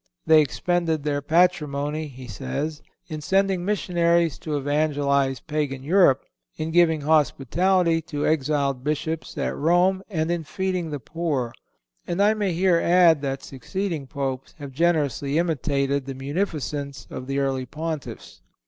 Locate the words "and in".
10.09-10.43